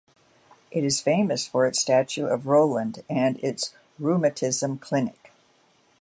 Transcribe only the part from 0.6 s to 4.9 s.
It is famous for its statue of Roland and its rheumatism